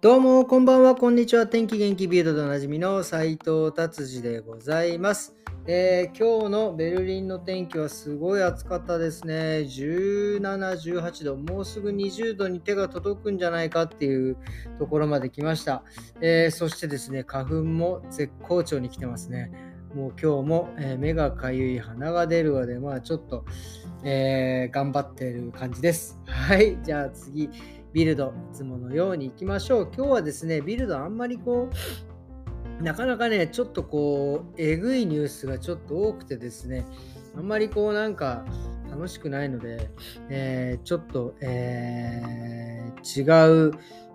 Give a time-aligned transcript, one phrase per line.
[0.00, 1.48] どうも、こんばんは、こんにちは。
[1.48, 5.34] 天気元気ビルドでおなじみの斉藤達治でございます、
[5.66, 9.34] えー今日のベルリンの天気はすごい暑かったですね。
[9.34, 14.36] 17、18度、もうすぐ20度に手が届くんじゃないかっていう
[14.78, 15.82] ところまで来ました。
[16.20, 19.50] えーそしてですね、花粉も絶好調に来てますね。
[19.96, 23.44] もう今日も、え目がかゆい、鼻が出るわで、まあちょっと、
[24.04, 26.20] えー頑張ってる感じです。
[26.24, 27.50] はい、じゃあ次。
[27.92, 29.90] ビルド、いつものように行きましょう。
[29.94, 31.70] 今日はですね、ビルドあんまりこ
[32.80, 36.86] う、なかなかね、ちょっとこう、えぐいニュースがちょっと多くてですね、
[37.36, 38.44] あんまりこうなんか
[38.90, 39.90] 楽しくないので、
[40.28, 43.72] えーちょっと、えー違う、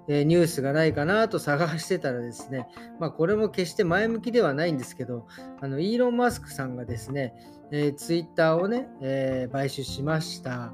[0.08, 2.68] えニュースがないかなと探してたらですね、
[3.00, 5.28] まあこれも決して前向きではないんですけど、
[5.62, 7.34] あの、イーロン・マスクさんがですね、
[7.72, 10.74] えツイッターをね、えー買収しました。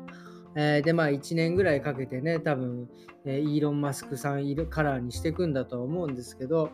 [0.62, 2.90] えーで、まあ、1年ぐらいかけてね、多分、
[3.24, 6.72] えーイーロン・マスクさん色カラーにしていくんだとは思うんですけど、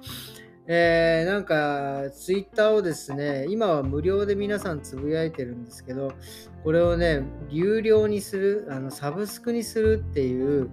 [0.66, 6.14] えーなんか、ツイッターをですね、今は無料で皆さんつぶやいてるんですけど、
[6.64, 10.72] これをね、有料にする、あのサブスクにするっていう、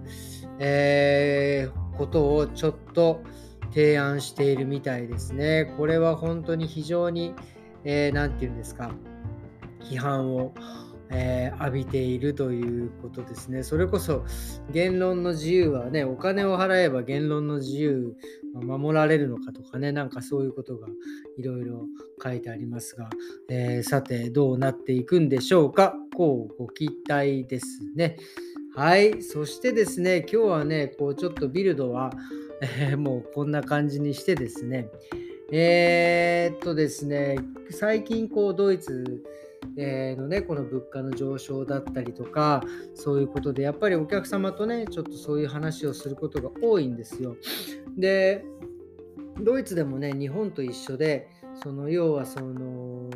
[0.57, 3.21] えーことをちょっと
[3.71, 5.71] 提案しているみたいですね。
[5.77, 7.35] これは本当に非常に、
[7.83, 8.89] えーて言うんですか、
[9.83, 10.53] 批判を、
[11.13, 13.63] えー浴びているということですね。
[13.63, 14.25] それこそ
[14.71, 18.15] 言論の自由はね、お金を払えば言論の自由
[18.53, 20.87] 守られるのかとかね、なんかそういうことが
[21.37, 21.85] いろいろ
[22.21, 23.09] 書いてありますが、
[23.49, 25.95] えーさてどうなっていくんでしょうか？
[26.15, 28.17] こうご期待ですね。
[28.75, 29.21] はい。
[29.21, 32.11] そしてですね、今日はね、こうちょっとビルドは、
[32.61, 34.89] えーもうこんな感じにしてですね、
[35.55, 37.37] えーっとですね、
[37.69, 39.23] 最近こうドイツ
[39.77, 42.63] のね、この物価の上昇だったりとか、
[42.95, 47.37] そういうことで、やっぱりお客様とね、ちょっとそういう話をすることが多いんですよ。
[47.95, 48.43] で、
[49.43, 51.29] ドイツでもね、日本と一緒で、
[51.63, 53.11] その要はその、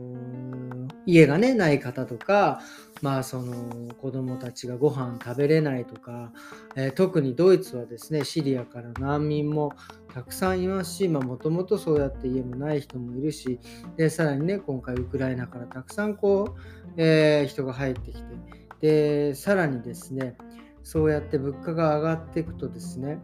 [1.08, 2.60] 家がね、ない方とか、
[3.02, 6.34] まあその子供たちがご飯食べれないとか、
[6.76, 9.72] えー特にドイツはですね、シリアから難民も
[10.14, 13.60] たくさんいますし、もともとそうやって家もない人もいるし、
[13.96, 18.36] で、さらにね、今回ウクライナからたくさんこう、えー人が入ってきて、
[18.82, 20.36] で、さらにですね、
[20.84, 23.20] そうやって物価が上がっていくとですね、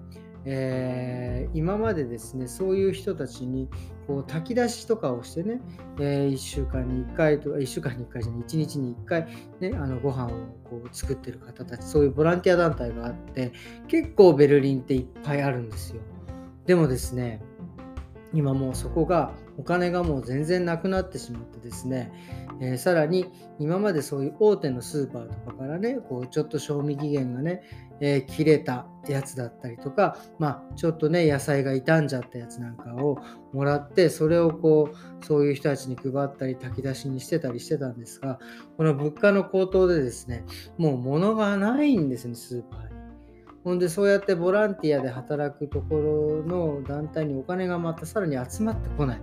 [0.45, 3.69] えー今までですね、そういう人たちに
[4.07, 5.61] こう炊き出しとかをしてね、
[5.99, 9.27] え1週間に1回とか、1週間に1回じゃない、1日に1回、
[9.59, 10.29] ね、あのご飯を
[10.63, 13.53] こう作ってる方たち、そういうボランティア団体があって、
[13.87, 16.01] 結構ベルリンっていっぱいあるんですよ。
[16.65, 17.41] でもですね、
[18.33, 22.12] 今もうそこがお金がもう全然なくなってしまってですね、
[22.59, 23.25] えーさらに
[23.59, 27.62] 今までそういう大手のスーパーとかからねこうちょっと賞味期限がね、
[28.00, 33.19] えー切れたやつだったりとかまあちょっとね野菜が傷んじゃったやつなんかを
[33.53, 38.40] もらってそれをこうそういう人たちに配ったり炊き出しにしてたりしてたんですが
[38.78, 40.46] この物価の高騰でですね
[40.78, 42.92] もう物がないんですねスーパーに。
[43.63, 49.22] ほんでそうやってボランティアで働くところの団体にお金がまたさらに集まってこない。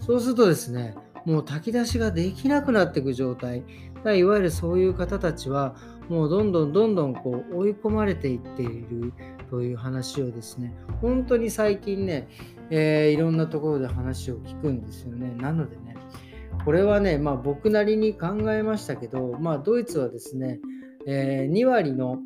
[0.00, 3.62] そうするとですね、もう炊き出しができなくなっていく状態。
[4.04, 5.74] だいわゆるそういう方たちは、
[6.08, 9.12] もうどんどんどんどんこう追い込まれていっている
[9.50, 12.28] という話をですね、本当に最近ね、
[12.70, 15.34] えーいろんなところで話を聞くんですよね。
[15.36, 15.96] なのでね、
[16.64, 20.60] これはね、まあ僕なりに考えましたけど、まあドイツはですね、
[21.06, 22.18] えー2割の、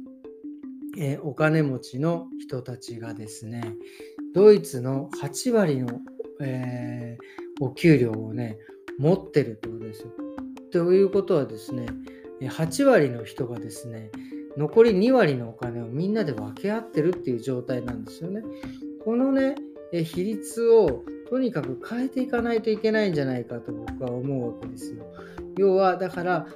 [0.98, 3.62] えーお金持ちの人たちがですね、
[4.34, 6.00] ドイツの8割の、
[6.40, 7.24] えー
[7.60, 8.58] お給料をね、
[8.98, 10.08] 持ってるってことですよ。
[10.72, 11.86] ということはですね、
[12.40, 14.10] 8割の人がですね、
[14.56, 18.42] 残り2割のお金をみんなで分け合ってるっていう状態なんですよね。
[19.04, 19.54] このね、
[19.92, 25.04] 比率をとにかく変えていかないといけないんじゃないかと僕は思うわけですよ。
[25.56, 26.46] 要は、だから、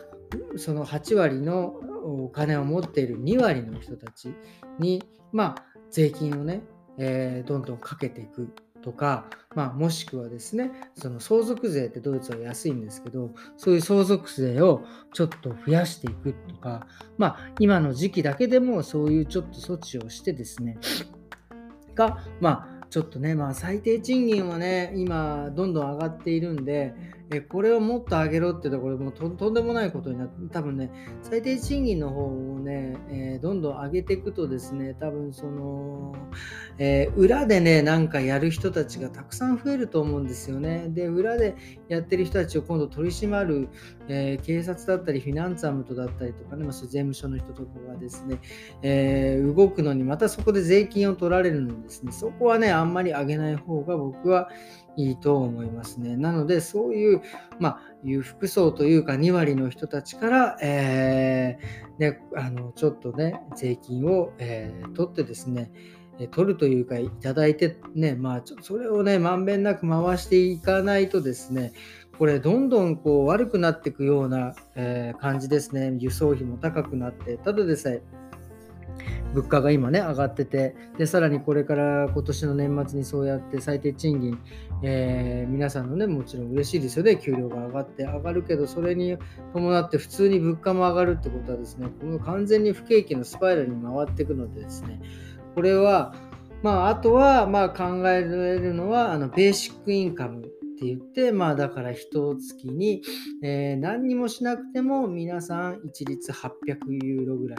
[0.57, 4.35] その8割のお金を持っている2割の人たち
[4.79, 5.03] に、
[5.33, 6.63] まあ、税金をね、
[6.99, 8.49] えーどんどんかけていく
[8.83, 14.83] とか、まあ、もしくはですね、その相続税ってドイツは安いんですけど、そういう相続税を
[15.13, 20.79] ちょっと増やしていくとか、まあ、今の時期だけでもそういうちょっと措置をしてですね、
[21.95, 26.95] が、まあ、ちょっとね、まあ、最低賃金はね、今、どんどん上がっているんで、
[27.31, 30.91] えこれをもっと上げろってところもととんでもないことになって多分ね
[31.23, 36.15] 最低賃金の方をね、えー、どんどん上げていくとですね多分その、
[36.79, 40.87] えー、裏でねなんかやる人たちがたくさん増えると思うんですよね。
[40.89, 41.55] で裏で
[41.89, 43.69] やってる人たちを今度取り締まる、
[44.09, 48.39] えー、警察だったりフィナンツァムトだったりとかね、まあ、税務署の人とかがですね、
[48.83, 52.13] え動くのにまたそこで税金を取られるのにですね。
[52.13, 54.49] そこはねあんまり上げない方が僕は
[54.97, 56.17] いいと思いますね。
[56.17, 57.23] なので、そういう、
[57.59, 65.71] まあ、裕福層というか、2割の人たちから、えー、ね、あのちょっとね、税金を、えー、取ってですね、
[66.33, 71.73] 取るというか、いただいて、ね、まあ、ちょそれをね、まんべんなく回していかないとですね、
[72.19, 75.97] これ、どんどんこう悪くなっていくような、えー、感じですね。
[76.01, 78.03] 輸送費も高くなって、ただでさえ、
[79.35, 84.39] 物価が今ね上がっててでさらにこれから今年の年末にそうやって最低賃金、
[84.83, 87.17] えー、皆さんのねもちろん嬉しいですよね。
[87.17, 89.17] 給料が上がって上がるけどそれに
[89.53, 95.01] 伴って普通に物価も上がるってことはですねこの完全に不景気のスパイラルに回っていくのでですね
[95.55, 96.15] これは
[96.63, 100.58] まああとはまあ考えられるのはあのベーシックインカム。
[100.79, 103.03] って言って、まあだから一月に、
[103.43, 107.59] えー、何にもしなくても皆さん一律800ユーロぐらい、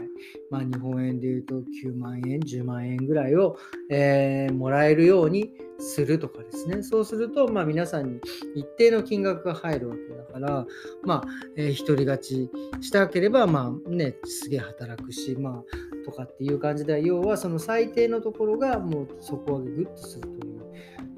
[0.50, 3.58] まあ日本円で言うと9万円、10万円ぐらいを、
[3.92, 6.82] えー、もらえるようにするとかですね。
[6.82, 8.22] そうすると、まあ皆さんに
[8.56, 10.66] 一定の金額が入るわけだから、
[11.04, 11.24] まあ、
[11.58, 12.50] えー、独り勝ち
[12.80, 20.59] したければ、まあね、すげえ働くし、まあ、とかっていう感じで、要はその最低のところがもう底上げグッとするという。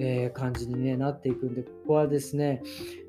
[0.01, 2.63] えー、感じに、ね、なっていくんで、ここはですね、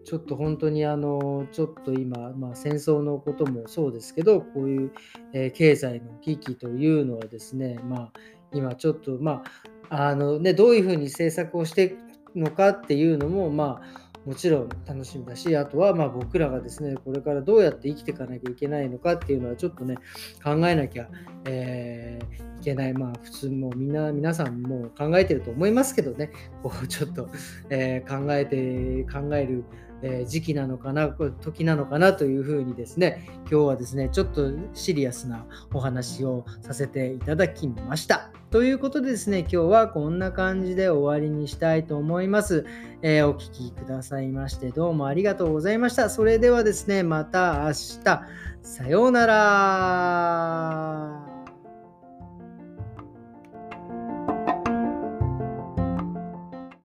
[0.04, 4.92] ちょっと本当にあの、ちょっと今、まあ、戦争のこともそうですけど、こういう、
[5.32, 8.12] えー、経済の危機というのはですね、まあ、
[8.52, 9.42] 今ちょっと、ま
[9.88, 11.98] あ、あのね、どういうふうに政策をしていく
[12.38, 19.96] のかっていうのも、まあ、もちろん楽しみだし、あとはまあ僕らがですね、これからどうやって生きていかなきゃいけないのかっていうのはちょっとね、
[20.42, 21.08] 考えなきゃ、
[21.44, 22.92] えー、いけない。
[22.92, 26.30] まあ普通もみんな、皆さんも考えてると思いますけどね、
[26.62, 27.28] こうちょっと、
[27.70, 29.64] えー、考えて、考える、
[30.04, 38.31] え時期なのかな、時なのかなというふうにですね、今日はですね、ちょっとシリアスなお話をさせていただきました。
[38.52, 42.66] ということでですね、今日はこんな感じで終わりにしたいと思います。
[43.00, 46.10] えー、お聴きくださいましてどうもありがとうございました。
[46.10, 47.70] それではですね、また明
[48.04, 48.22] 日。
[48.62, 51.31] さようなら。